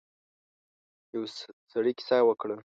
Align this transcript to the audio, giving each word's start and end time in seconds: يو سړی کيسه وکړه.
يو 1.13 1.23
سړی 1.71 1.91
کيسه 1.97 2.17
وکړه. 2.25 2.55